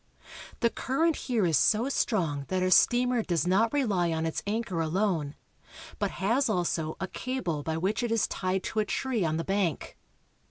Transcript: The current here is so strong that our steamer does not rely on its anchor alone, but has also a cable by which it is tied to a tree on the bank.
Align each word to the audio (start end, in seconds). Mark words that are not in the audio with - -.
The 0.61 0.71
current 0.71 1.15
here 1.15 1.45
is 1.45 1.59
so 1.59 1.87
strong 1.87 2.45
that 2.47 2.63
our 2.63 2.71
steamer 2.71 3.21
does 3.21 3.45
not 3.45 3.71
rely 3.71 4.11
on 4.11 4.25
its 4.25 4.41
anchor 4.47 4.81
alone, 4.81 5.35
but 5.99 6.09
has 6.17 6.49
also 6.49 6.97
a 6.99 7.07
cable 7.07 7.61
by 7.61 7.77
which 7.77 8.01
it 8.01 8.11
is 8.11 8.27
tied 8.27 8.63
to 8.63 8.79
a 8.79 8.85
tree 8.85 9.23
on 9.23 9.37
the 9.37 9.43
bank. 9.43 9.99